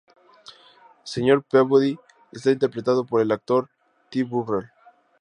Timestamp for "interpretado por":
2.53-3.21